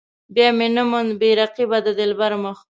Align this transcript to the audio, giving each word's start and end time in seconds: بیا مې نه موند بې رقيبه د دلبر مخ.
بیا 0.35 0.49
مې 0.57 0.67
نه 0.75 0.83
موند 0.89 1.11
بې 1.19 1.29
رقيبه 1.39 1.77
د 1.85 1.87
دلبر 1.99 2.31
مخ. 2.43 2.57